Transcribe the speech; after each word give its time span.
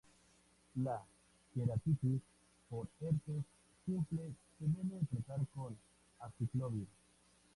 La 0.85 0.93
queratitis 1.55 2.21
por 2.71 2.87
herpes 3.01 3.43
simple 3.85 4.31
se 4.57 4.65
debe 4.65 4.99
tratar 5.11 5.45
con 5.53 5.77
aciclovir. 6.21 6.87